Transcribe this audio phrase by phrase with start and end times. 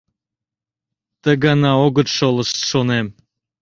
[1.21, 3.07] Ты гана огыт шолышт, шонем.